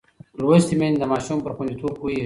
[0.41, 2.19] لوستې میندې د ماشوم پر خوندیتوب پوهېږي.